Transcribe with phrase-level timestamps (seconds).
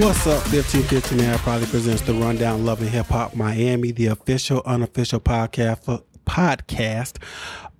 [0.00, 4.62] What's up, 1515 Air probably presents the Rundown Love and Hip Hop Miami, the official,
[4.64, 7.22] unofficial podcast podcast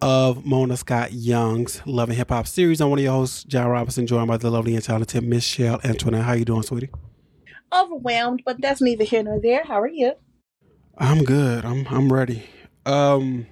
[0.02, 2.82] of Mona Scott Young's Love and Hip Hop series.
[2.82, 6.24] I'm one of your hosts, John Robinson, joined by the lovely and talented Michelle Antoinette.
[6.24, 6.90] How you doing, sweetie?
[7.72, 9.64] Overwhelmed, but that's neither here nor there.
[9.64, 10.12] How are you?
[10.98, 11.64] I'm good.
[11.64, 12.44] I'm I'm ready.
[12.84, 13.46] Um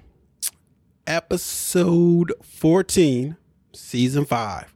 [1.07, 3.35] episode 14,
[3.73, 4.75] season 5.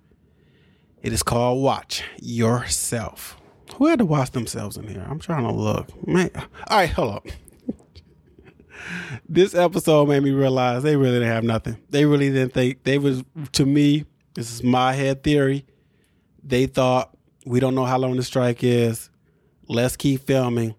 [1.03, 3.37] It is called Watch Yourself.
[3.77, 5.05] Who had to wash themselves in here?
[5.09, 6.07] I'm trying to look.
[6.07, 6.31] Man.
[6.35, 7.27] All right, hold up.
[9.29, 11.79] this episode made me realize they really didn't have nothing.
[11.91, 13.23] They really didn't think they was
[13.53, 14.05] to me,
[14.35, 15.67] this is my head theory.
[16.43, 19.11] They thought we don't know how long the strike is.
[19.69, 20.75] Let's keep filming.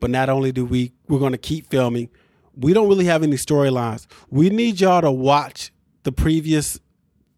[0.00, 2.10] But not only do we we're going to keep filming,
[2.54, 4.06] we don't really have any storylines.
[4.30, 6.78] We need y'all to watch the previous,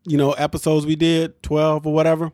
[0.04, 2.32] you know, episodes we did, 12 or whatever,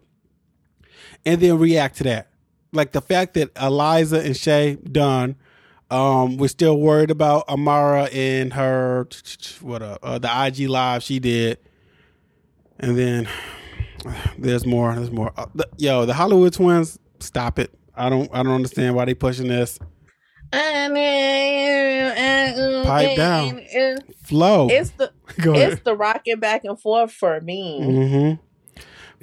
[1.24, 2.30] and then react to that.
[2.74, 5.36] Like the fact that Eliza and Shay done,
[5.90, 9.08] um, we're still worried about Amara and her
[9.60, 11.58] what uh, uh, the IG live she did,
[12.78, 13.28] and then
[14.38, 14.94] there's more.
[14.94, 15.32] There's more.
[15.36, 17.72] Uh, the, yo, the Hollywood twins, stop it.
[17.96, 18.28] I don't.
[18.32, 19.78] I don't understand why they pushing this.
[22.84, 23.60] Pipe down.
[24.22, 24.68] Flow.
[24.68, 27.80] It's the it's the rocking back and forth for me.
[27.80, 28.42] Mm-hmm.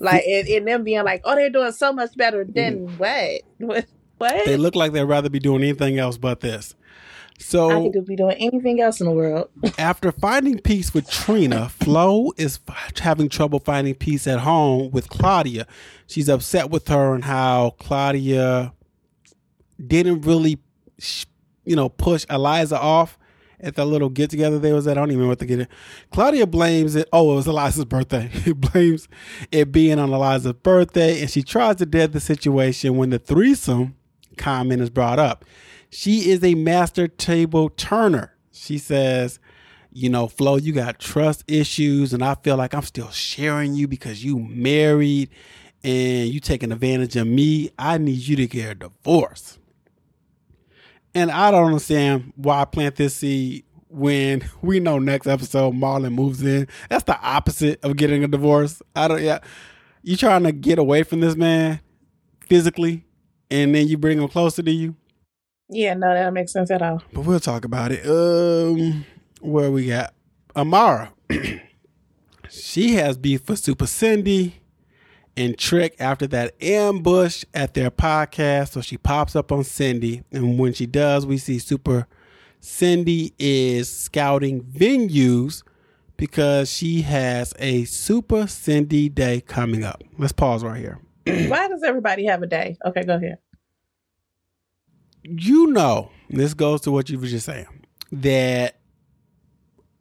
[0.02, 2.99] Like and, and them being like, oh, they're doing so much better than Mm.
[2.99, 3.41] what?
[3.67, 3.85] What?
[4.17, 4.45] What?
[4.45, 6.75] They look like they'd rather be doing anything else but this.
[7.39, 9.49] So I could be doing anything else in the world.
[9.80, 15.09] after finding peace with Trina, Flo is f- having trouble finding peace at home with
[15.09, 15.66] Claudia.
[16.05, 18.73] She's upset with her and how Claudia
[19.83, 20.59] didn't really,
[20.99, 21.25] sh-
[21.65, 23.17] you know, push Eliza off
[23.62, 24.98] at the little get together they was at.
[24.98, 25.67] I don't even know what to get it.
[26.12, 27.08] Claudia blames it.
[27.14, 28.30] Oh, it was Eliza's birthday.
[28.42, 29.08] He blames
[29.52, 33.95] it being on Eliza's birthday, and she tries to dead the situation when the threesome
[34.38, 35.45] comment is brought up.
[35.89, 38.36] She is a master table turner.
[38.52, 39.39] She says,
[39.92, 43.88] you know, Flo, you got trust issues, and I feel like I'm still sharing you
[43.88, 45.30] because you married
[45.83, 47.71] and you taking advantage of me.
[47.77, 49.60] I need you to get a divorce.
[51.14, 56.14] And I don't understand why I plant this seed when we know next episode Marlon
[56.14, 56.67] moves in.
[56.89, 58.82] That's the opposite of getting a divorce.
[58.95, 59.39] I don't yeah.
[60.04, 61.80] You trying to get away from this man
[62.48, 63.05] physically
[63.52, 64.95] and then you bring him closer to you.
[65.70, 67.04] Yeah, no, that don't sense at all.
[67.14, 68.05] But we'll talk about it.
[68.05, 69.05] Um
[69.42, 70.14] where we got
[70.55, 71.14] Amara.
[72.50, 74.61] she has beef with Super Cindy
[75.37, 78.71] and Trick after that ambush at their podcast.
[78.71, 80.23] So she pops up on Cindy.
[80.31, 82.08] And when she does, we see Super
[82.59, 85.64] Cindy is scouting venues
[86.17, 90.03] because she has a Super Cindy Day coming up.
[90.17, 90.99] Let's pause right here.
[91.25, 92.77] Why does everybody have a day?
[92.86, 93.37] Okay, go ahead.
[95.23, 97.67] You know, this goes to what you were just saying,
[98.11, 98.80] that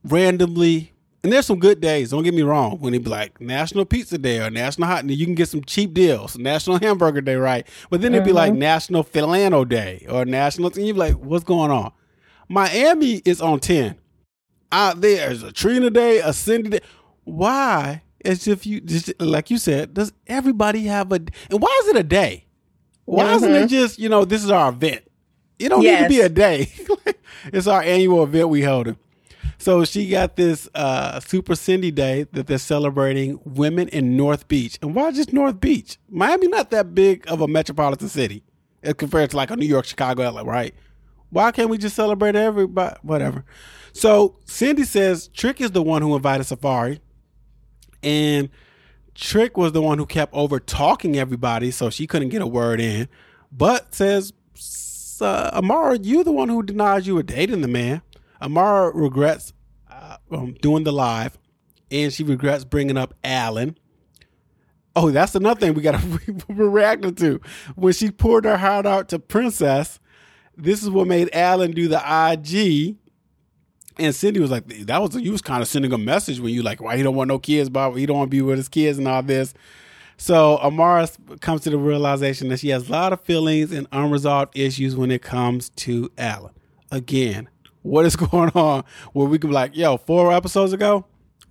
[0.04, 0.92] randomly,
[1.22, 4.16] and there's some good days, don't get me wrong, when it be like National Pizza
[4.16, 7.66] Day or National Hot, and you can get some cheap deals, National Hamburger Day, right?
[7.91, 8.60] But then it'd be like mm-hmm.
[8.60, 11.92] National Filano Day or National, and you'd be like, what's going on?
[12.48, 13.97] Miami is on 10.
[14.72, 16.81] Out there's a Trina Day, a Cindy Day.
[17.25, 18.02] Why?
[18.25, 21.97] As if you, just like you said, does everybody have a, and why is it
[21.97, 22.47] a day?
[23.04, 23.66] Why isn't it mm-hmm.
[23.66, 25.02] just, you know, this is our event?
[25.58, 26.72] It don't need to be a day.
[27.47, 28.97] it's our annual event we holding.
[29.58, 34.78] So she got this uh, Super Cindy Day that they're celebrating women in North Beach.
[34.82, 35.98] And why just North Beach?
[36.08, 38.42] Miami not that big of a metropolitan city
[38.82, 40.74] as compared to like a New York, Chicago, LA, right?
[41.30, 42.96] Why can't we just celebrate everybody?
[43.02, 43.44] Whatever.
[43.92, 47.00] So Cindy says Trick is the one who invited Safari.
[48.02, 48.48] And
[49.14, 52.80] Trick was the one who kept over talking everybody, so she couldn't get a word
[52.80, 53.08] in.
[53.52, 54.32] But says,
[55.20, 58.02] uh, Amara, you're the one who denies you were dating the man.
[58.40, 59.52] Amara regrets
[59.90, 61.38] uh, um, doing the live,
[61.90, 63.76] and she regrets bringing up Alan.
[64.96, 67.40] Oh, that's another thing we got to we're to.
[67.76, 70.00] When she poured her heart out to Princess,
[70.56, 72.96] this is what made Alan do the IG.
[73.98, 76.62] And Cindy was like, "That was you was kind of sending a message when you
[76.62, 77.96] like, why he don't want no kids, Bob?
[77.96, 79.54] He don't want to be with his kids and all this."
[80.16, 81.08] So Amara
[81.40, 85.10] comes to the realization that she has a lot of feelings and unresolved issues when
[85.10, 86.52] it comes to Alan.
[86.90, 87.48] Again,
[87.82, 88.85] what is going on?
[89.12, 91.05] Where we can be like, "Yo, four episodes ago,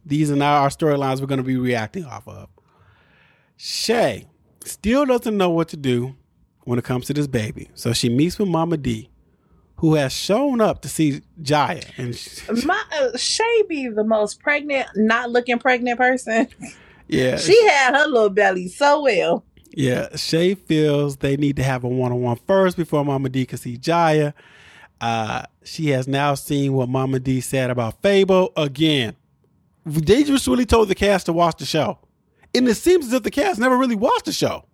[0.06, 2.50] these are now our storylines we're going to be reacting off of."
[3.58, 4.28] Shay
[4.64, 6.16] still doesn't know what to do
[6.64, 9.10] when it comes to this baby, so she meets with Mama D,
[9.78, 14.40] who has shown up to see Jaya, and she, My uh, Shay be the most
[14.40, 16.48] pregnant, not looking pregnant person.
[17.08, 19.44] yeah, She had her little belly so well.
[19.72, 23.46] Yeah, Shay feels they need to have a one on one first before Mama D
[23.46, 24.34] can see Jaya.
[25.02, 29.16] Uh, she has now seen what Mama D said about Fable again.
[29.88, 32.00] Just really told the cast to watch the show,
[32.54, 34.66] and it seems as if the cast never really watched the show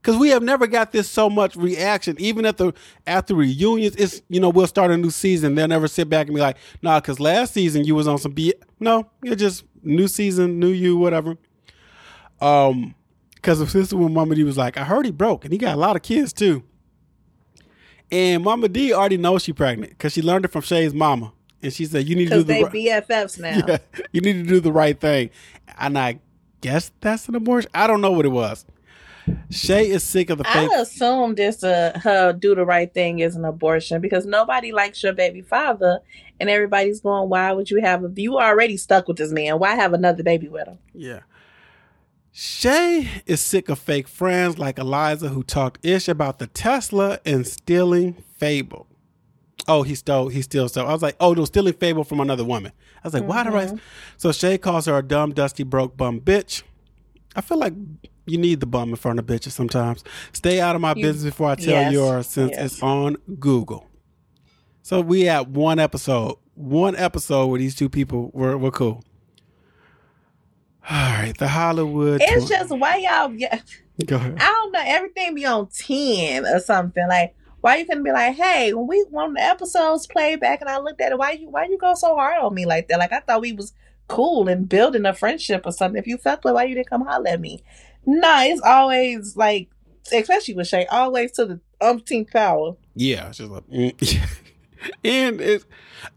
[0.00, 2.16] because we have never got this so much reaction.
[2.18, 2.72] Even at the
[3.06, 5.54] after reunions, it's you know we'll start a new season.
[5.54, 8.32] They'll never sit back and be like, nah, because last season you was on some
[8.32, 8.54] B.
[8.78, 11.36] No, you're just new season, new you, whatever.
[12.40, 12.94] Um,
[13.34, 15.74] because this sister when Mama D was like, I heard he broke and he got
[15.74, 16.62] a lot of kids too.
[18.12, 21.32] And Mama D already knows she pregnant because she learned it from Shay's mama.
[21.62, 23.64] And she said, You need to do Because the they right BFFs now.
[23.68, 23.78] yeah,
[24.12, 25.30] you need to do the right thing.
[25.78, 26.18] And I
[26.60, 27.70] guess that's an abortion.
[27.74, 28.64] I don't know what it was.
[29.50, 30.70] Shay is sick of the fake.
[30.72, 35.02] I assume this uh, her do the right thing is an abortion because nobody likes
[35.04, 36.00] your baby father,
[36.40, 38.02] and everybody's going, "Why would you have?
[38.02, 39.58] A, you already stuck with this man.
[39.60, 41.20] Why have another baby with him?" Yeah.
[42.32, 47.46] Shay is sick of fake friends like Eliza who talked ish about the Tesla and
[47.46, 48.86] stealing Fable.
[49.68, 50.86] Oh, he stole, he still stole.
[50.86, 52.72] I was like, oh, no, stealing Fable from another woman.
[53.04, 53.66] I was like, why did I?
[53.66, 53.76] Mm-hmm.
[54.16, 56.62] So Shay calls her a dumb, dusty, broke bum bitch.
[57.36, 57.74] I feel like
[58.26, 60.02] you need the bum in front of bitches sometimes.
[60.32, 62.72] Stay out of my You- business before I tell yes, yours since yes.
[62.72, 63.86] it's on Google.
[64.82, 69.04] So we had one episode, one episode where these two people were, were cool.
[70.88, 72.20] All right, the Hollywood.
[72.22, 73.32] It's tour- just why y'all.
[73.32, 73.60] Yeah,
[74.06, 74.36] Go ahead.
[74.40, 74.82] I don't know.
[74.84, 77.06] Everything be on ten or something.
[77.08, 80.70] Like why you couldn't be like, hey, when we when the episodes played back and
[80.70, 82.98] I looked at it, why you why you go so hard on me like that?
[82.98, 83.72] Like I thought we was
[84.08, 85.98] cool and building a friendship or something.
[85.98, 87.62] If you felt like why you didn't come holler at me?
[88.06, 89.68] Nah, it's always like,
[90.12, 92.76] especially with Shay, always to the umpteenth power.
[92.94, 93.64] Yeah, it's just like,
[95.04, 95.64] and it,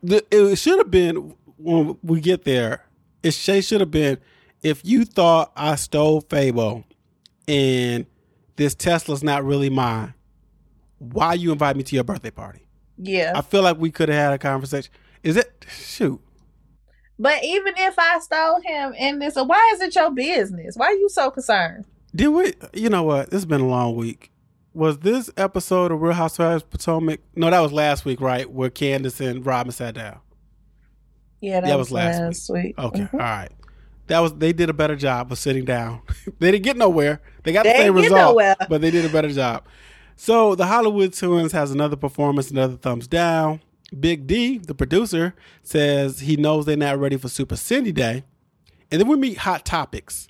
[0.02, 2.86] the, it should have been when we get there.
[3.22, 4.18] It Shay should have been
[4.64, 6.84] if you thought I stole Fable
[7.48, 8.06] and
[8.56, 10.14] this Tesla's not really mine.
[11.00, 12.66] Why you invite me to your birthday party?
[12.98, 13.34] Yeah.
[13.36, 14.92] I feel like we could have had a conversation.
[15.22, 16.22] Is it shoot?
[17.20, 20.76] But even if I stole him in this, why is it your business?
[20.78, 21.86] Why are you so concerned?
[22.16, 22.54] Did we?
[22.74, 23.26] You know what?
[23.32, 24.32] This has been a long week.
[24.74, 27.20] Was this episode of Real Housewives Potomac?
[27.36, 28.50] No, that was last week, right?
[28.50, 30.20] Where Candiace and Robyn sat down.
[31.42, 32.80] Yeah, that, That was, was last last week.
[32.80, 33.14] Okay, Mhm.
[33.14, 33.52] all right.
[34.08, 36.02] That was they did a better job of sitting down.
[36.40, 37.22] they didn't get nowhere.
[37.44, 38.56] They got They the same result, nowhere.
[38.70, 39.66] but they did a better job.
[40.16, 43.62] So the Hollywood Twins has another performance, another thumbs down.
[44.00, 48.24] Big D, the producer, says he knows they're not ready for Super Cindy Day.
[48.92, 50.28] And then we meet Hot Topics,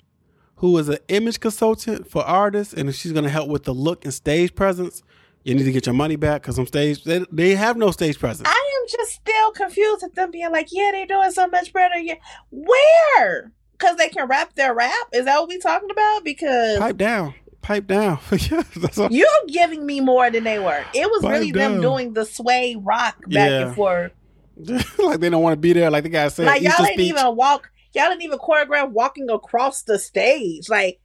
[0.56, 4.04] who is an image consultant for artists, and she's going to help with the look
[4.04, 5.02] and stage presence.
[5.44, 8.18] You need to get your money back because on stage they, they have no stage
[8.18, 8.48] presence.
[8.48, 11.98] I am just still confused at them being like, yeah, they're doing so much better.
[11.98, 12.14] Yeah,
[12.50, 13.52] where?
[13.78, 14.92] Because they can rap their rap.
[15.12, 16.24] Is that what we talking about?
[16.24, 18.18] Because Pipe down, pipe down.
[19.10, 20.84] You're giving me more than they were.
[20.94, 23.66] It was Pipe really them doing the sway rock back Yeah.
[23.66, 24.12] and forth.
[24.98, 25.90] like they don't want to be there.
[25.90, 27.10] Like the guy said, Like y'all didn't speech.
[27.10, 27.70] even walk.
[27.92, 30.68] Y'all didn't even choreograph walking across the stage.
[30.68, 31.00] Like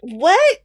[0.00, 0.58] what?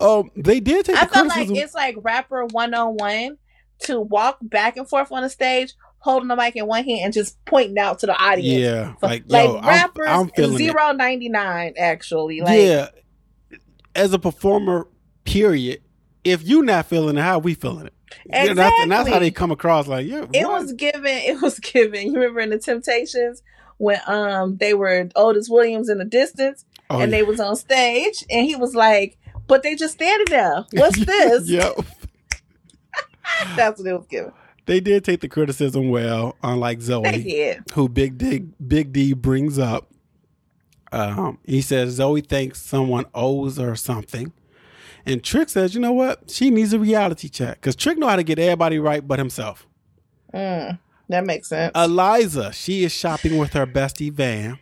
[0.00, 3.36] Oh, they did take I felt like it's like rapper one on one
[3.80, 7.12] to walk back and forth on the stage, holding the mic in one hand and
[7.14, 8.60] just pointing out to the audience.
[8.60, 12.40] yeah, like, like yo, I'm- rappers I'm, feeling zero ninety nine actually.
[12.40, 12.88] Like yeah,
[13.94, 14.86] as a performer,
[15.24, 15.80] period.
[16.24, 17.94] If you not feeling it, how we feeling it?
[18.26, 19.88] Yeah, that's, and that's how they come across.
[19.88, 20.62] Like, yeah, it what?
[20.62, 22.08] was given it was given.
[22.08, 23.42] You remember in the Temptations
[23.78, 27.18] when um they were Otis Williams in the distance Oh, and yeah.
[27.18, 29.16] they was on stage and he was like,
[29.46, 30.64] But they just standing there.
[30.72, 31.48] What's this?
[31.48, 31.74] yep.
[33.56, 34.32] That's what it was given.
[34.66, 37.64] They did take the criticism well, unlike Zoe, did.
[37.74, 39.88] who Big D Big D brings up.
[40.92, 44.32] Um, he says Zoe thinks someone owes her something,
[45.04, 46.30] and Trick says, you know what?
[46.30, 49.66] She needs a reality check because Trick know how to get everybody right but himself.
[50.32, 50.78] Mm,
[51.08, 51.72] that makes sense.
[51.74, 54.58] Eliza, she is shopping with her bestie Van.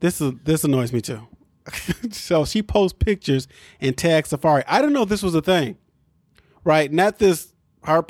[0.00, 1.26] This is this annoys me too.
[2.10, 3.48] so she posts pictures
[3.80, 4.64] and tags Safari.
[4.66, 5.76] I didn't know this was a thing,
[6.64, 6.92] right?
[6.92, 7.52] Not this
[7.84, 8.04] her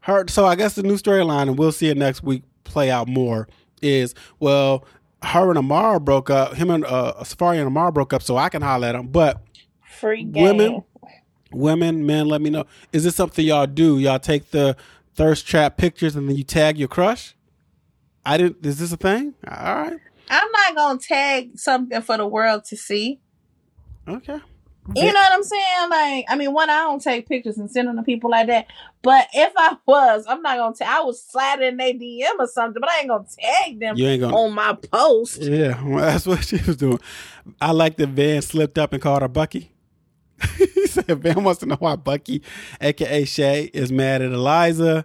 [0.00, 0.24] her.
[0.28, 3.48] So I guess the new storyline, and we'll see it next week play out more.
[3.82, 4.84] Is well,
[5.22, 6.54] her and Amara broke up.
[6.54, 9.08] Him and uh, Safari and Amara broke up, so I can holler at him.
[9.08, 9.42] But
[9.98, 10.42] Free game.
[10.44, 10.82] women,
[11.52, 12.64] women, men, let me know.
[12.92, 13.98] Is this something y'all do?
[13.98, 14.76] Y'all take the
[15.14, 17.34] thirst trap pictures and then you tag your crush?
[18.24, 18.64] I didn't.
[18.64, 19.34] Is this a thing?
[19.48, 19.98] All right.
[20.28, 23.20] I'm not gonna tag something for the world to see.
[24.06, 24.38] Okay.
[24.96, 25.90] You know what I'm saying?
[25.90, 28.66] Like, I mean, one, I don't take pictures and send them to people like that.
[29.02, 30.90] But if I was, I'm not gonna.
[30.90, 34.06] I was sliding in their DM or something, but I ain't gonna tag them You
[34.08, 34.36] ain't gonna.
[34.36, 35.40] on my post.
[35.42, 36.98] Yeah, well, that's what she was doing.
[37.60, 39.72] I like that Van slipped up and called her Bucky.
[40.56, 42.42] he said Van wants to know why Bucky,
[42.80, 45.04] aka Shay, is mad at Eliza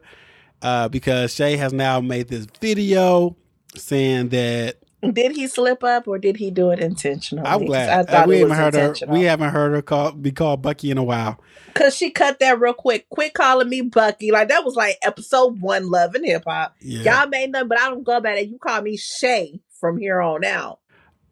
[0.62, 3.36] uh, because Shay has now made this video
[3.75, 4.77] saying that
[5.13, 7.45] Did he slip up or did he do it intentionally?
[7.47, 9.13] I'm glad I uh, thought we it haven't was heard her.
[9.13, 11.39] We haven't heard her call, be called Bucky in a while.
[11.74, 13.09] Cause she cut that real quick.
[13.09, 14.31] Quit calling me Bucky.
[14.31, 16.75] Like that was like episode one, Love and Hip Hop.
[16.81, 17.19] Yeah.
[17.19, 18.47] Y'all made nothing, but I don't go by that.
[18.47, 20.79] You call me Shay from here on out.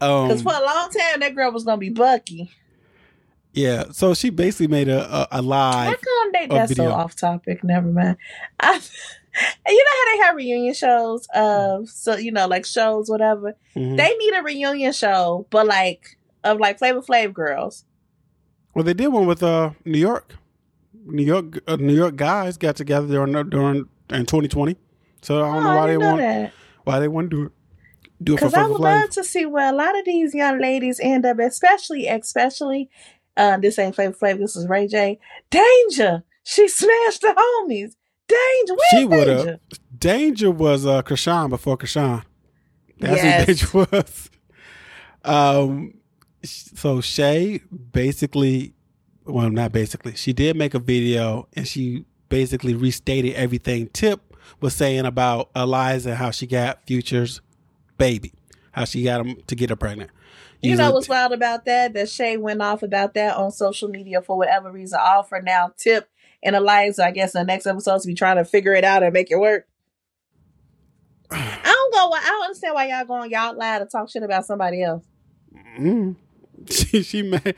[0.01, 2.51] Um, Cause for a long time that girl was gonna be Bucky.
[3.53, 3.86] yeah.
[3.92, 5.50] So she basically made a a, a come
[6.34, 7.63] they that's so off topic?
[7.63, 8.18] Never mind.
[8.60, 8.74] I,
[9.68, 13.56] you know how they have reunion shows of so you know like shows whatever.
[13.75, 13.98] Mhm.
[13.98, 17.86] They need a reunion show, but like of like Flavor Flav girls.
[18.75, 20.36] Well, they did one with uh New York.
[21.06, 23.78] New York, uh, New York guys got together during during
[24.10, 24.78] in 2020.
[25.22, 26.54] So I don't know Oh, why they know want that.
[26.86, 27.52] why they want to do it.
[28.24, 30.60] Do it for Because I would love to see where a lot of these young
[30.60, 32.90] ladies end up, especially, especially,
[33.38, 35.20] uh, this ain't Flavor Flav, this is Ray J.
[35.50, 36.24] Danger!
[36.44, 37.96] She smashed the homies.
[38.28, 38.74] Danger!
[38.75, 39.52] Where's She would Danger?
[39.52, 39.60] have.
[40.00, 42.24] Danger was uh Krishan before Krishan.
[43.00, 43.62] That's Yes.
[43.62, 44.30] who Danger was.
[45.24, 45.94] Um,
[46.44, 47.62] so Shay
[47.92, 48.74] basically,
[49.25, 54.75] well, not basically, she did make a video and she basically restated everything Tip was
[54.75, 57.40] saying about Eliza and how she got Future's
[57.98, 58.34] baby,
[58.72, 60.12] how she got him to get her pregnant.
[60.62, 61.94] You Using- know what's wild about that?
[61.94, 65.00] That Shay went off about that on social media for whatever reason.
[65.02, 66.08] All for now, Tip
[66.42, 69.13] and Eliza, I guess, the next episode, to be trying to figure it out and
[69.13, 69.66] make it work.
[71.32, 72.16] I don't go.
[72.16, 75.04] I don't understand why y'all going y'all lie to talk shit about somebody else.
[75.80, 76.16] Mm.
[76.70, 77.56] She she made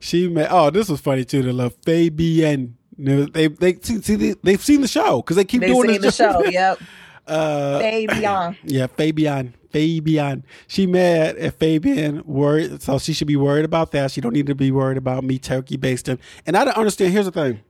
[0.00, 4.34] she made oh this was funny too the love Fabian they they see, see they,
[4.42, 6.42] they've seen the show because they keep They doing seen the show.
[6.44, 6.80] Yep.
[7.28, 8.56] uh Baby on.
[8.64, 14.10] yeah Fabian Fabian she mad at Fabian worried so she should be worried about that
[14.10, 17.26] she don't need to be worried about me turkey basting and I don't understand here's
[17.26, 17.60] the thing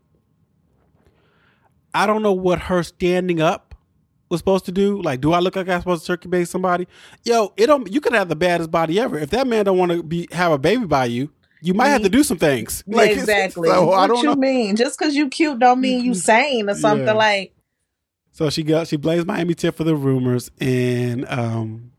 [1.95, 3.75] I don't know what her standing up
[4.29, 5.01] was supposed to do.
[5.03, 6.87] Like, do I look like I'm supposed to turkey base somebody?
[7.25, 7.91] Yo, it don't.
[7.93, 9.19] You could have the baddest body ever.
[9.19, 12.03] If that man don't want to be have a baby by you, you might have
[12.03, 12.85] to do some things.
[12.99, 13.69] Like, exactly.
[13.69, 14.35] So what you know.
[14.35, 14.77] mean?
[14.77, 16.19] Just because you cute don't mean you mm-hmm.
[16.19, 17.13] sane or something Yeah.
[17.13, 17.53] like.
[18.39, 21.91] So she she blames Miami Tip for the rumors, and um,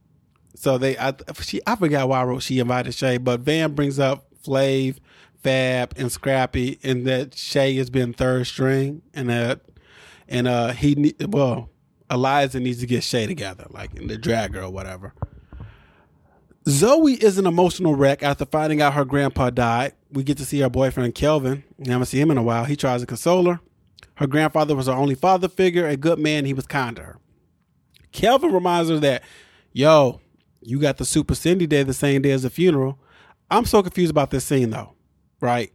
[0.55, 3.99] so they I she I forgot why I wrote she invited Shay, but Van brings
[3.99, 4.99] up Flav,
[5.43, 9.59] Fab, and Scrappy, and that Shay has been third string, and that
[10.29, 11.71] and uh he need well
[12.09, 15.13] Eliza needs to get Shay together, like in the drag or whatever.
[16.69, 19.91] Zoe is an emotional wreck after finding out her grandpa died.
[20.09, 21.65] We get to see her boyfriend Kelvin.
[21.77, 22.63] We haven't seen him in a while.
[22.63, 23.59] He tries to console her.
[24.19, 26.43] Her grandfather was her only father figure, a good man.
[26.43, 27.17] He was kind to her.
[28.11, 29.23] Kelvin reminds her that,
[29.71, 30.19] yo,
[30.61, 32.99] you got the Super Cindy Day the same day as the funeral.
[33.49, 34.93] I'm so confused about this scene though,
[35.39, 35.71] right?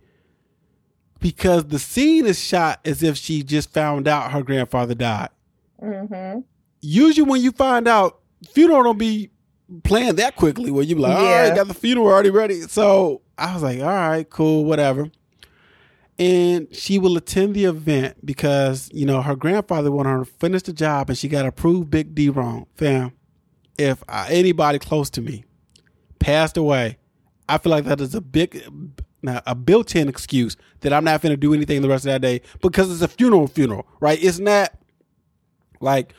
[1.21, 5.31] Because the scene is shot as if she just found out her grandfather died.
[5.83, 6.41] Mm-hmm.
[6.83, 8.21] Usually, when you find out,
[8.53, 9.31] funeral don't be
[9.85, 10.71] planned that quickly.
[10.71, 11.49] Where you be like, all Yeah.
[11.49, 12.61] right, got the funeral already ready.
[12.61, 15.11] So I was like, all right, cool, whatever.
[16.17, 20.63] And she will attend the event because you know her grandfather wanted her to finish
[20.63, 22.67] the job, and she got to prove Big D wrong.
[22.77, 23.13] Fam,
[23.77, 25.45] if uh, anybody close to me
[26.21, 26.99] passed away,
[27.49, 28.63] I feel like that is a big,
[29.27, 32.43] a built-in excuse that I'm not going to do anything the rest of that day
[32.63, 33.49] because it's a funeral.
[33.49, 34.23] Funeral, right?
[34.23, 34.73] It's not
[35.81, 36.15] like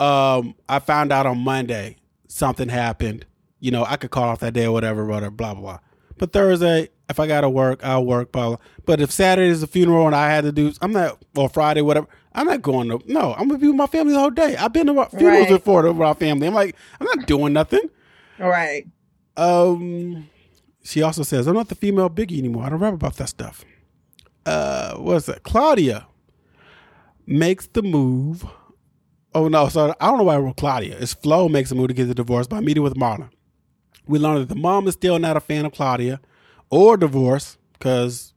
[0.00, 3.24] um, I found out on Monday something happened.
[3.60, 5.78] You know, I could call off that day or whatever, whatever, blah blah blah.
[6.16, 8.32] But Thursday, if I gotta work, I'll work.
[8.32, 8.56] Blah.
[8.84, 11.80] But if Saturday is a funeral and I had to do, I'm not, or Friday,
[11.82, 12.06] whatever.
[12.34, 13.00] I'm not going to.
[13.12, 14.56] No, I'm gonna be with my family the whole day.
[14.56, 15.48] I've been to funerals Right.
[15.48, 16.46] before with our family.
[16.46, 17.88] I'm like, I'm not doing nothing.
[18.38, 18.86] Right.
[19.36, 20.28] Um,
[20.84, 22.64] she also says, I'm not the female Biggie anymore.
[22.64, 23.64] I don't rap about that stuff.
[24.46, 25.42] Uh, what's that?
[25.42, 26.06] Claudia
[27.26, 28.44] makes the move.
[29.34, 30.96] Oh no, so I don't know why I wrote Claudia.
[30.98, 33.30] It's Flo makes a move to get the divorce by meeting with Marla.
[34.06, 36.20] We learn that the mom is still not a fan of Claudia
[36.70, 38.34] or divorce because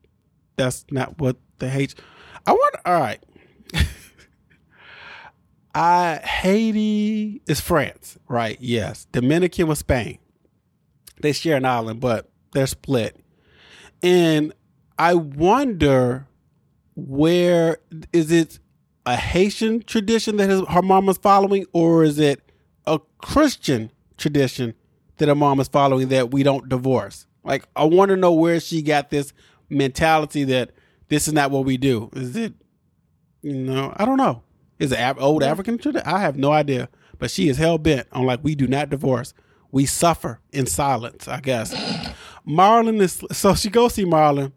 [0.55, 1.95] that's not what the hate.
[2.45, 2.79] I wonder.
[2.85, 3.23] All right.
[5.75, 8.57] I Haiti is France, right?
[8.59, 9.07] Yes.
[9.11, 10.19] Dominican was Spain.
[11.21, 13.15] They share an island, but they're split.
[14.03, 14.53] And
[14.97, 16.27] I wonder
[16.95, 17.77] where
[18.11, 18.59] is it
[19.05, 22.41] a Haitian tradition that his, her mom is following, or is it
[22.85, 24.73] a Christian tradition
[25.17, 27.27] that her mom is following that we don't divorce?
[27.43, 29.33] Like, I want to know where she got this
[29.69, 30.71] mentality that
[31.07, 32.09] this is not what we do.
[32.13, 32.53] Is it,
[33.41, 34.43] you know, I don't know.
[34.79, 36.07] Is it old African tradition?
[36.07, 36.89] I have no idea.
[37.19, 39.33] But she is hell bent on like we do not divorce.
[39.71, 41.73] We suffer in silence, I guess.
[42.47, 44.51] Marlon is so she goes see Marlon.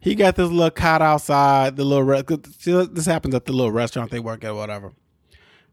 [0.00, 2.02] He got this little cot outside the little.
[2.02, 4.92] Re- this happens at the little restaurant they work at, or whatever.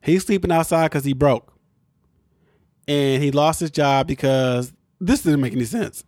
[0.03, 1.51] He's sleeping outside because he broke,
[2.88, 6.03] and he lost his job because this didn't make any sense.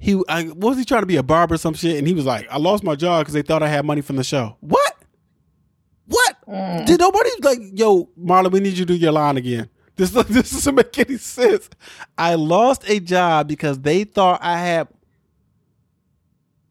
[0.00, 2.24] He I, was he trying to be a barber or some shit, and he was
[2.24, 4.96] like, "I lost my job because they thought I had money from the show." What?
[6.06, 6.36] What?
[6.48, 6.86] Mm.
[6.86, 8.50] Did nobody like, yo, Marlon?
[8.50, 9.68] We need you to do your line again.
[9.96, 11.68] This this doesn't make any sense.
[12.16, 14.88] I lost a job because they thought I had.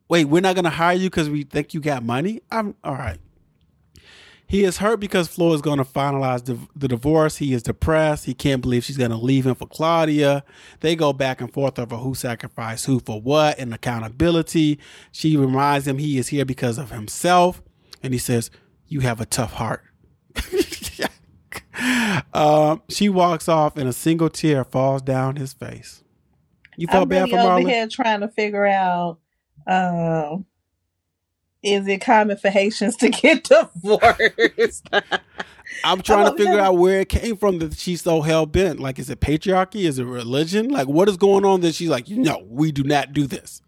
[0.08, 2.42] Wait, we're not gonna hire you because we think you got money.
[2.50, 3.20] I'm all right.
[4.50, 7.38] He is hurt because Flo is going to finalize the, the divorce.
[7.38, 8.26] He is depressed.
[8.26, 10.44] He can't believe she's going to leave him for Claudia.
[10.80, 14.80] They go back and forth over who sacrificed who for what and accountability.
[15.12, 17.62] She reminds him he is here because of himself.
[18.02, 18.50] And he says,
[18.88, 19.84] You have a tough heart.
[22.34, 26.04] um, she walks off and a single tear falls down his face.
[26.76, 27.70] You felt I'm bad really for over Marlon?
[27.70, 29.20] here trying to figure out
[29.68, 30.46] um
[31.62, 33.44] is it common for Haitians to get
[33.84, 34.90] divorced?
[35.84, 38.80] I'm trying to figure out where it came from that she's so hell bent.
[38.80, 39.82] Like, is it patriarchy?
[39.82, 40.70] Is it religion?
[40.70, 43.62] Like, what is going on that she's like, no, we do not do this.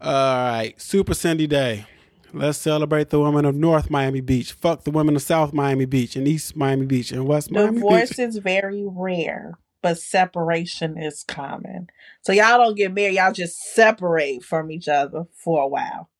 [0.00, 1.86] All right, Super Cindy Day.
[2.32, 4.52] Let's celebrate the women of North Miami Beach.
[4.52, 8.08] Fuck the women of South Miami Beach and East Miami Beach and West Miami Divorce
[8.08, 8.16] Beach.
[8.16, 11.86] Divorce is very rare, but separation is common.
[12.22, 16.10] So y'all don't get married, y'all just separate from each other for a while.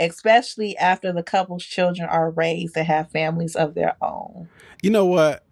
[0.00, 4.48] Especially after the couple's children are raised and have families of their own.
[4.82, 5.44] You know what?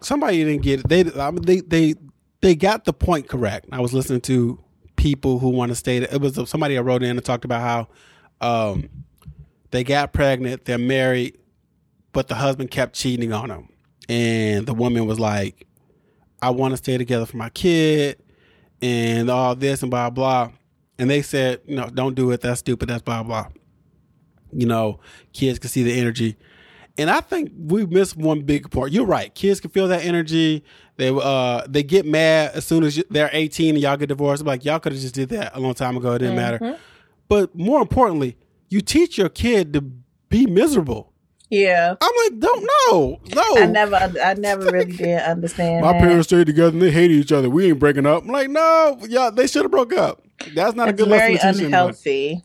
[0.00, 0.88] Somebody didn't get it.
[0.88, 1.94] They, I mean, they, they,
[2.40, 3.66] they got the point correct.
[3.72, 4.58] I was listening to
[4.96, 5.98] people who want to stay.
[5.98, 7.88] It was somebody I wrote in and talked about how
[8.42, 8.88] um,
[9.70, 11.38] they got pregnant, they're married,
[12.12, 13.68] but the husband kept cheating on them,
[14.08, 15.66] and the woman was like,
[16.42, 18.22] "I want to stay together for my kid,"
[18.82, 20.50] and all this and blah blah.
[20.98, 22.40] And they said, "You know, don't do it.
[22.40, 22.88] That's stupid.
[22.88, 23.48] That's blah blah."
[24.52, 25.00] You know,
[25.32, 26.36] kids can see the energy.
[26.98, 28.92] And I think we missed one big part.
[28.92, 29.34] You're right.
[29.34, 30.62] Kids can feel that energy.
[30.96, 34.42] They uh they get mad as soon as you, they're 18 and y'all get divorced.
[34.42, 36.12] I'm Like y'all could have just did that a long time ago.
[36.12, 36.58] It didn't matter.
[36.58, 36.78] Mhm.
[37.28, 38.36] But more importantly,
[38.68, 39.80] you teach your kid to
[40.28, 41.12] be miserable.
[41.48, 41.94] Yeah.
[42.00, 43.62] I'm like, don't know, no.
[43.62, 46.00] I never I never really did understand My that.
[46.02, 47.48] parents stayed together and they hated each other.
[47.48, 48.22] We ain't breaking up.
[48.24, 50.21] I'm like, no, y'all they should have broke up.
[50.54, 51.66] That's not a good very lesson to teach anyone.
[51.66, 52.44] unhealthy.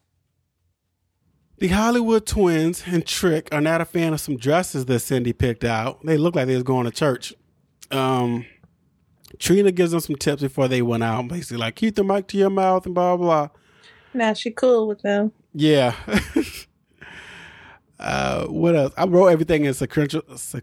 [1.59, 5.63] The Hollywood twins and Trick are not a fan of some dresses that Cindy picked
[5.63, 6.05] out.
[6.05, 7.33] They look like they was going to church.
[7.89, 8.45] Um,
[9.39, 11.27] Trina gives them some tips before they went out.
[11.27, 13.47] Basically, like keep the mic to your mouth and blah blah.
[13.47, 13.49] blah.
[14.13, 15.31] Now she cool with them.
[15.53, 15.95] Yeah.
[17.99, 18.93] uh, what else?
[18.97, 20.61] I wrote everything in sequential, sequ-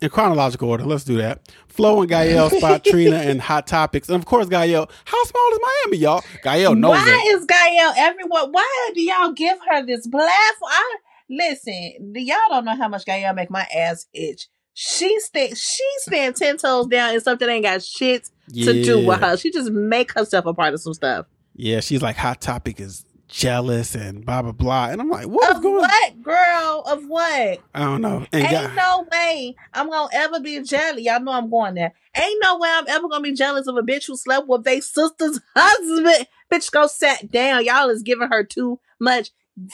[0.00, 0.84] in chronological order.
[0.84, 1.40] Let's do that.
[1.68, 4.88] Flo and Gael spot Trina and Hot Topics, and of course Gael.
[5.04, 6.24] How small is Miami, y'all?
[6.42, 7.36] Gael knows why it.
[7.36, 8.52] is Gael everyone?
[8.52, 10.70] Why do y'all give her this platform?
[10.70, 10.96] I
[11.28, 12.12] listen.
[12.14, 14.48] Y'all don't know how much Gael make my ass itch.
[14.74, 15.54] She stay.
[15.54, 19.36] She stand ten toes down and something that ain't got shit to do with her.
[19.36, 21.26] She just make herself a part of some stuff.
[21.54, 25.50] Yeah, she's like Hot Topic is jealous and blah blah blah, and I'm like, what
[25.50, 25.76] is Of going?
[25.80, 26.82] what, girl?
[26.86, 27.60] Of what?
[27.74, 28.26] I don't know.
[28.32, 31.02] And Ain't Ga- no way I'm gonna ever be jealous.
[31.02, 31.92] Y'all know I'm going there.
[32.16, 34.80] Ain't no way I'm ever gonna be jealous of a bitch who slept with their
[34.80, 36.26] sister's husband.
[36.50, 37.64] Bitch, go sat down.
[37.64, 39.30] Y'all is giving her too much.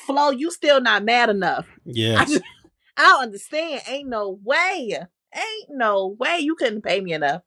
[0.06, 1.66] Flo, you still not mad enough.
[1.84, 2.20] Yeah.
[2.20, 2.42] I just,
[2.96, 3.82] I don't understand.
[3.88, 4.96] Ain't no way.
[5.34, 7.42] Ain't no way you couldn't pay me enough.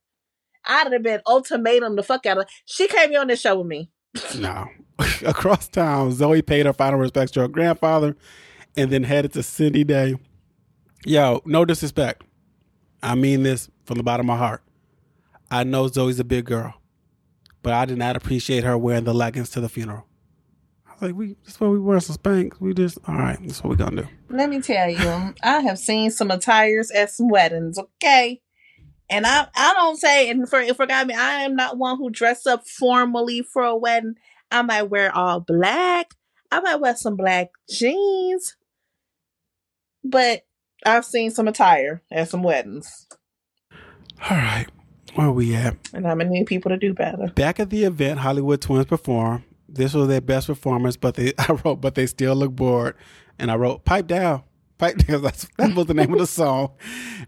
[0.65, 2.45] I'd have been ultimatum the fuck out of.
[2.65, 3.89] She came on this show with me.
[4.37, 4.65] no.
[5.25, 8.15] Across town, Zoe paid her final respects to her grandfather,
[8.75, 10.15] and then headed to Cindy Day.
[11.05, 12.23] Yo, no disrespect.
[13.03, 14.63] I mean this from the bottom of my heart.
[15.49, 16.73] I know Zoe's a big girl,
[17.61, 20.05] but I did not appreciate her wearing the leggings to the funeral.
[20.85, 22.59] I was like, we that's what we wear some spanks.
[22.59, 23.37] We just all right.
[23.41, 24.07] That's what we gonna do.
[24.29, 28.41] Let me tell you, I have seen some attires at some weddings, okay?
[29.09, 32.45] And I I don't say and for forgot me, I am not one who dress
[32.45, 34.15] up formally for a wedding.
[34.51, 36.11] I might wear all black.
[36.51, 38.55] I might wear some black jeans.
[40.03, 40.43] But
[40.85, 43.07] I've seen some attire at some weddings.
[44.29, 44.67] All right,
[45.15, 45.75] where we at?
[45.93, 47.27] And I'm gonna need people to do better.
[47.35, 49.43] Back at the event, Hollywood Twins performed.
[49.69, 52.95] This was their best performance, but they I wrote, but they still look bored.
[53.37, 54.43] And I wrote, pipe down.
[54.77, 55.21] Pipe down.
[55.21, 56.71] That's, that was the name of the song.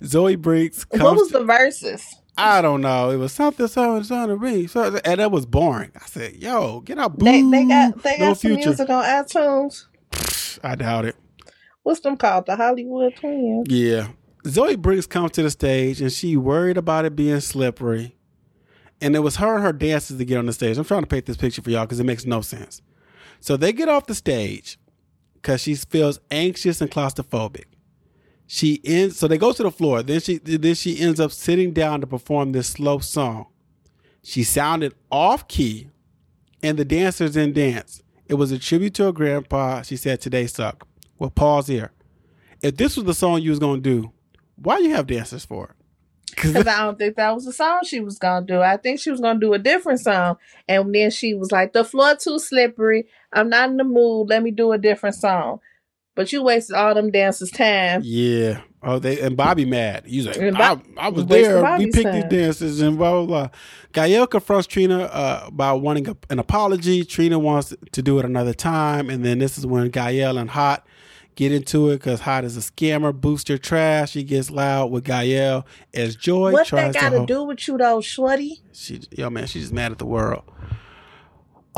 [0.04, 1.04] Zoe Breaks comes.
[1.04, 2.04] What was the verses?
[2.40, 3.10] I don't know.
[3.10, 4.68] It was something, something, something to me.
[4.68, 5.92] So, and that was boring.
[5.96, 7.20] I said, yo, get out.
[7.20, 8.70] They they got they no got some future.
[8.70, 9.86] music on iTunes.
[10.64, 11.16] I doubt it.
[11.84, 12.46] What's them called?
[12.46, 13.68] The Hollywood Twins.
[13.70, 14.10] Yeah.
[14.48, 18.16] Zoe Briggs comes to the stage and she worried about it being slippery.
[19.02, 20.78] And it was her and her dancers to get on the stage.
[20.78, 22.82] I'm trying to paint this picture for y'all because it makes no sense.
[23.42, 24.78] So they get off the stage
[25.36, 27.66] because she feels anxious and claustrophobic.
[28.52, 30.02] She ends so they go to the floor.
[30.02, 33.46] Then she then she ends up sitting down to perform this slow song.
[34.24, 35.92] She sounded off key,
[36.64, 38.02] and the dancers didn't dance.
[38.26, 39.84] It was a tribute to her grandpa.
[39.84, 40.88] She said today suck.
[41.20, 41.92] Well, pause here.
[42.64, 44.12] If this was the song you was gonna do,
[44.56, 45.76] why you have dancers for it?
[46.32, 48.62] Because I don't think that was the song she was gonna do.
[48.62, 51.84] I think she was gonna do a different song, and then she was like, "The
[51.84, 53.06] floor too slippery.
[53.32, 54.30] I'm not in the mood.
[54.30, 55.60] Let me do a different song."
[56.20, 58.02] But you wasted all them dancers' time.
[58.04, 58.60] Yeah.
[58.84, 60.04] Oh, they and Bobby mad.
[60.06, 61.56] He's like, And I, I was there.
[61.56, 62.30] We Bobby's picked these time.
[62.30, 63.50] dancers and blah blah blah.
[63.94, 67.06] Gael confronts Trina uh, about wanting a, an apology.
[67.06, 70.86] Trina wants to do it another time, and then this is when Gael and Hot
[71.36, 74.12] get into it because Hot is a scammer, booster trash.
[74.12, 77.16] She gets loud with Gael as Joy what tries that got to.
[77.20, 78.62] hold- do with you, though, Shorty?
[78.74, 80.44] she yo man, she's just mad at the world.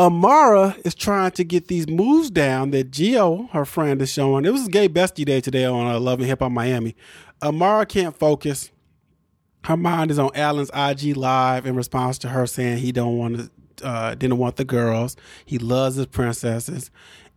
[0.02, 4.46] Amara is trying to get these moves down that Gio, her friend, is showing.
[4.46, 6.96] It was gay bestie day today on uh, Love and Hip Hop Miami.
[7.40, 8.72] Amara can't focus.
[9.66, 13.52] Her mind is on Alan's IG live in response to her saying he don't want
[13.78, 15.16] to, uh, didn't want the girls.
[15.46, 16.90] He loves his princesses,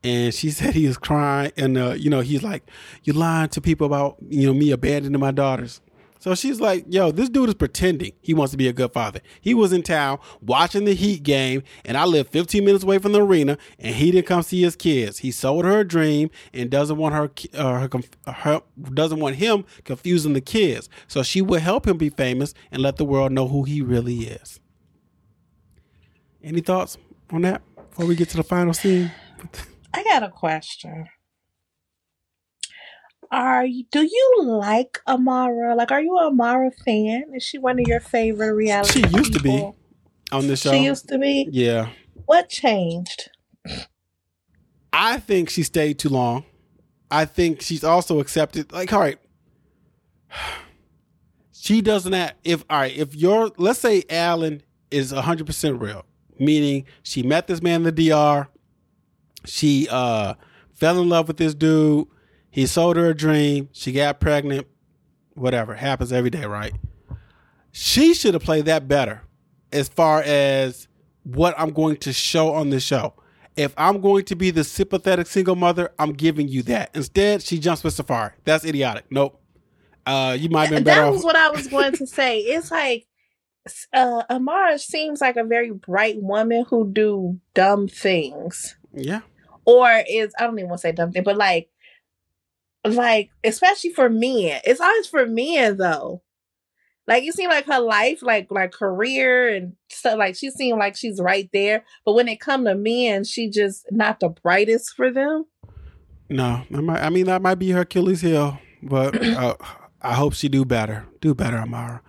[0.03, 1.53] and she said he was crying.
[1.59, 2.63] And uh, you know, he's like,
[3.03, 5.83] "You lying to people about you know me abandoning my daughters."
[6.25, 9.21] So she's like, yo, this dude is pretending he wants to be a good father.
[9.43, 13.13] He was in town watching the Heat game, and I live 15 minutes away from
[13.13, 15.19] the arena, and he didn't come see his kids.
[15.19, 18.01] He sold her a dream and doesn't want her, uh, her,
[18.33, 18.63] her
[18.95, 20.89] doesn't want him confusing the kids.
[21.09, 24.21] So she would help him be famous and let the world know who he really
[24.21, 24.61] is.
[26.43, 26.97] Any thoughts
[27.33, 27.61] on that
[27.91, 29.13] before we get to the final scene?
[29.93, 31.07] I got a question.
[33.31, 35.75] Are you, do you like Amara?
[35.75, 37.25] Like, are you a Amara fan?
[37.35, 39.03] Is she one of your favorite reality?
[39.03, 39.71] She used to be
[40.33, 40.71] on the show.
[40.73, 41.49] She used to be.
[41.51, 41.89] yeah.
[42.27, 43.31] What changed?
[44.93, 46.45] I think she stayed too long.
[47.11, 48.73] I think she's also accepted.
[48.73, 49.19] Like, all right,
[51.53, 52.35] she doesn't have.
[52.45, 56.05] If all right, if you're, let's say Alan is hundred percent real,
[56.39, 58.49] meaning she met this man in the DR,
[59.45, 60.35] she uh
[60.73, 62.07] fell in love with this dude,
[62.55, 64.69] he sold her a dream, she got pregnant,
[65.33, 66.73] whatever happens every day, right?
[67.73, 69.23] She should have played that better
[69.73, 70.87] as far as
[71.25, 73.15] what I'm going to show on the show.
[73.57, 76.91] If I'm going to be the sympathetic single mother, I'm giving you that.
[76.95, 78.35] Instead, she jumps with Safari.
[78.45, 79.07] That's idiotic.
[79.11, 79.43] Nope.
[80.07, 81.15] Uh, you might have been better That off.
[81.15, 82.39] was what I was going to say.
[82.39, 83.05] It's like
[83.93, 89.23] uh, Amara seems like a very bright woman who do dumb things, yeah.
[89.65, 91.69] or is I don't even want to say dumb thing, but like,
[92.85, 96.23] like especially for men, it's always for men though.
[97.07, 100.19] Like you seem like her life, like like career and stuff.
[100.19, 103.87] Like she seemed like she's right there, but when it come to men, she just
[103.91, 105.45] not the brightest for them.
[106.31, 109.57] No, that might, I mean that might be her Achilles heel, but uh,
[110.01, 111.07] I hope she do better.
[111.21, 112.01] Do better, Amara.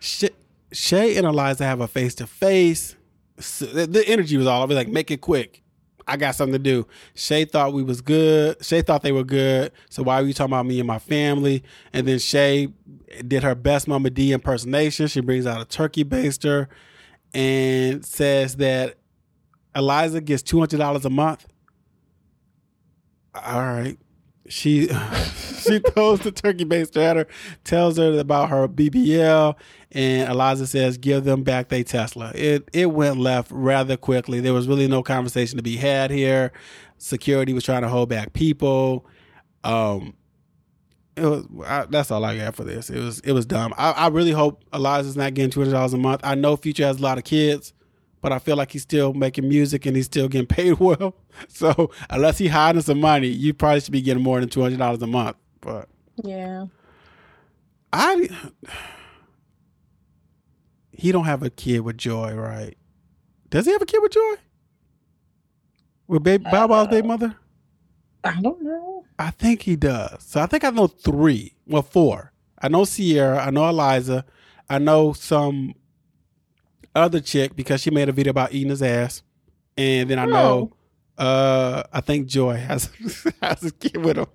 [0.00, 0.30] Shay,
[0.72, 2.96] Shay and Eliza have a face to face.
[3.36, 4.74] The the energy was all over.
[4.74, 5.62] Like, make it quick.
[6.08, 6.86] I got something to do.
[7.14, 8.64] Shay thought we was good.
[8.64, 9.72] Shay thought they were good.
[9.90, 11.62] So why are you talking about me and my family?
[11.92, 12.68] And then Shay
[13.26, 15.06] did her best Mama D impersonation.
[15.06, 16.68] She brings out a turkey baster
[17.34, 18.96] and says that
[19.76, 21.46] Eliza gets two hundred dollars a month.
[23.34, 23.98] All right.
[24.48, 24.88] She
[25.60, 27.26] she throws the turkey baster at her,
[27.64, 29.54] tells her about her BBL,
[29.92, 34.40] and Eliza says, "Give them back their Tesla." It it went left rather quickly.
[34.40, 36.52] There was really no conversation to be had here.
[36.98, 39.06] Security was trying to hold back people.
[39.64, 40.14] Um,
[41.16, 42.90] it was I, that's all I got for this.
[42.90, 43.74] It was it was dumb.
[43.76, 46.20] I, I really hope Eliza's not getting two hundred dollars a month.
[46.24, 47.72] I know Future has a lot of kids,
[48.20, 51.14] but I feel like he's still making music and he's still getting paid well.
[51.48, 54.78] So unless he hiding some money, you probably should be getting more than two hundred
[54.78, 55.36] dollars a month.
[55.60, 55.88] But
[56.22, 56.66] Yeah.
[57.92, 58.28] I
[60.92, 62.76] he don't have a kid with Joy, right?
[63.50, 64.34] Does he have a kid with Joy?
[66.06, 67.36] With baby Bow Wow's baby uh, mother?
[68.24, 69.04] I don't know.
[69.18, 70.22] I think he does.
[70.22, 71.54] So I think I know three.
[71.66, 72.32] Well, four.
[72.60, 73.44] I know Sierra.
[73.44, 74.24] I know Eliza.
[74.68, 75.74] I know some
[76.98, 79.22] other chick because she made a video about eating his ass.
[79.76, 80.72] And then I know,
[81.16, 82.90] uh, I think Joy has
[83.42, 84.26] has a kid with him.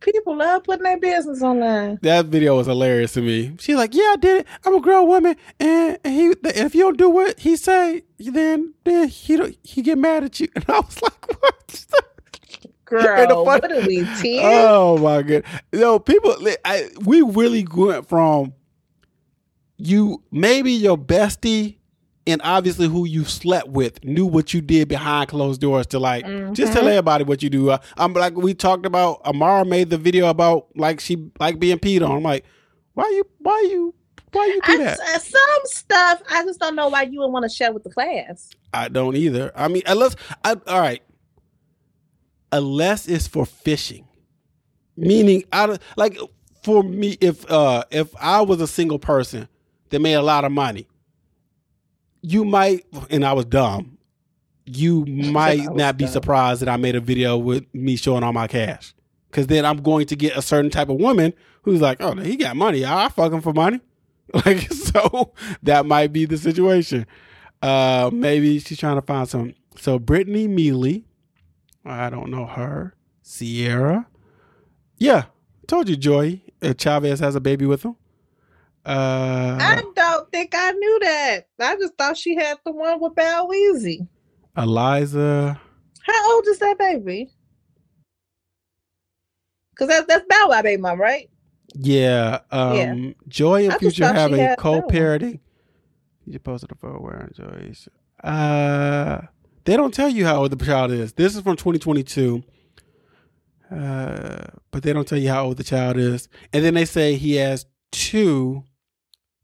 [0.00, 1.98] People love putting their business online.
[2.00, 3.54] That video was hilarious to me.
[3.60, 4.46] She's like, "Yeah, I did it.
[4.64, 9.08] I'm a grown woman, and, he if you don't do what he say, then then
[9.08, 11.86] he don't, he get mad at you." And I was like, "What?"
[12.86, 14.40] Girl, the fun- what are we, 10?
[14.42, 15.44] Oh my god!
[15.72, 18.54] No, people, I, we really went from
[19.76, 21.76] you maybe your bestie
[22.26, 26.24] and obviously who you slept with knew what you did behind closed doors to like
[26.52, 26.88] just tell Mhm.
[26.88, 27.70] everybody what you do.
[27.70, 29.20] Uh, I'm like we talked about.
[29.24, 32.16] Amara made the video about like she like being peed on.
[32.16, 32.44] I'm like,
[32.94, 33.94] why you why you
[34.32, 34.98] why you do that?
[35.22, 38.50] some stuff I just don't know why you would want to share with the class.
[38.72, 39.50] I don't either.
[39.56, 41.02] I mean, unless I, all right,
[42.52, 44.06] unless it's for fishing,
[44.96, 46.18] meaning I don't- like
[46.62, 49.48] for me if uh if I was a single person
[49.88, 50.86] that made a lot of money,
[52.22, 53.98] you might and I was dumb,
[54.66, 56.12] you might not be dumb.
[56.12, 58.94] surprised that I made a video with me showing all my cash.
[59.32, 62.36] Cause then I'm going to get a certain type of woman who's like, oh, he
[62.36, 62.84] got money.
[62.84, 63.80] I fuck him for money.
[64.46, 65.32] Like so,
[65.64, 67.04] that might be the situation.
[67.60, 69.54] Uh, maybe she's trying to find some.
[69.76, 71.04] So Brittni Mealy,
[71.84, 72.94] I don't know her.
[73.22, 74.06] Sierra,
[74.98, 75.24] yeah,
[75.66, 76.42] told you, Joy.
[76.62, 77.96] Uh, Chavis has a baby with him.
[78.90, 81.40] Uh, I don't think I knew that.
[81.60, 84.06] I just thought she had the one with Bow Weezy.
[84.56, 85.60] Eliza.
[86.02, 87.30] How old is that baby?
[89.76, 91.30] Cause that's that's Bow Wow baby mom, right?
[91.74, 92.40] Yeah.
[92.50, 93.10] Um, Yeah.
[93.28, 94.82] Joy and Future have a that one.
[94.82, 95.40] co-parenting.
[96.26, 97.88] You posted a photo wearing Joy's.
[98.22, 99.22] Uh,
[99.64, 101.12] they don't tell you how old the child is.
[101.12, 102.42] This is from 2022.
[103.70, 106.28] Uh, but they don't tell you how old the child is.
[106.52, 108.64] And then they say he has two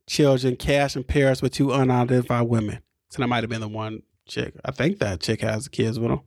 [0.06, 2.80] children, Cash and Paris, with two unidentified women.
[3.10, 4.54] So that might have been the one chick.
[4.64, 6.20] I think that chick has kids with him.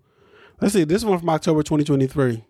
[0.62, 0.84] Let's see.
[0.84, 2.44] This one from October 2023.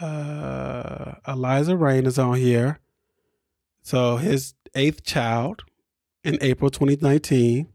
[0.00, 2.80] Uh, Eliza Reign is on here.
[3.82, 5.62] So his eighth child
[6.22, 7.68] in April 2019.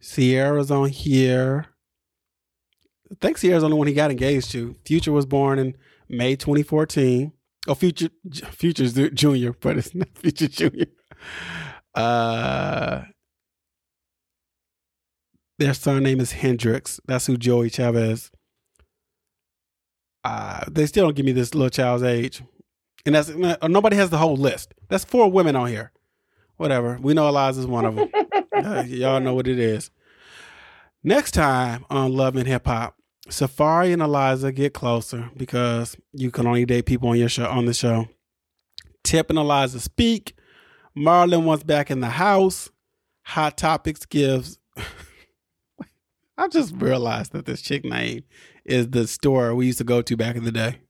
[0.00, 1.66] Sierra's on here.
[3.10, 4.76] I think Sierra's the only one he got engaged to.
[4.84, 5.76] Future was born in
[6.08, 7.32] May 2014.
[7.68, 8.08] Oh, Future
[8.50, 10.86] Future's junior, but it's not Future Junior.
[11.94, 13.02] Uh,
[15.58, 17.00] their son name is Hendrix.
[17.06, 18.30] That's who Joey Chavis.
[20.24, 22.42] Uh, they still don't give me this little child's age,
[23.04, 24.72] and that's nobody has the whole list.
[24.88, 25.92] That's four women on here.
[26.56, 26.98] Whatever.
[27.00, 28.08] We know Eliza's one of them.
[28.52, 29.90] Uh, y'all know what it is.
[31.02, 32.94] Next time on Love and Hip Hop,
[33.28, 37.66] Safari and Eliza get closer because you can only date people on your show on
[37.66, 38.08] the show.
[39.04, 40.34] Tip and Eliza speak.
[40.96, 42.70] Marlon wants back in the house.
[43.24, 44.58] Hot Topics gives.
[46.38, 48.24] I just realized that this chick name
[48.64, 50.80] is the store we used to go to back in the day.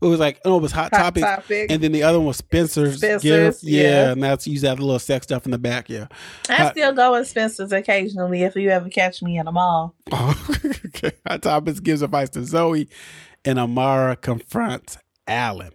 [0.00, 1.70] It was like oh, it was Hot, Hot Topics, topic.
[1.70, 2.98] and then the other one was Spencer's.
[2.98, 3.64] Spencer's, gift.
[3.64, 4.10] yeah, yeah.
[4.12, 5.88] and that's you used to have the little sex stuff in the back.
[5.88, 6.06] Yeah.
[6.48, 9.94] I Hot- still go in Spencer's occasionally if you ever catch me in the mall.
[10.12, 10.46] Oh,
[10.86, 11.12] okay.
[11.26, 12.88] Hot Topics gives advice to Zoe,
[13.44, 15.72] and Amara confronts Alan.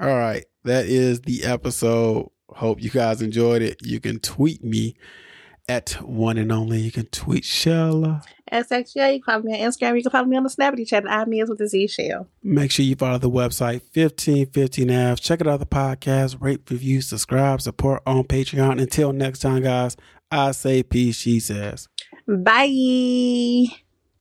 [0.00, 2.30] All right, that is the episode.
[2.48, 3.78] Hope you guys enjoyed it.
[3.82, 4.94] You can tweet me
[5.72, 6.80] at one and only.
[6.80, 8.22] You can tweet Shella.
[8.52, 9.96] SXJ, you can follow me on Instagram.
[9.96, 11.04] You can follow me on the Snappity chat.
[11.08, 12.28] I'm is with the Z Shell.
[12.42, 15.20] Make sure you follow the website 1515F.
[15.20, 18.80] Check out the podcast, rate, review, subscribe, support on Patreon.
[18.80, 19.96] Until next time, guys,
[20.30, 21.88] I say peace, she says.
[22.28, 23.66] Bye.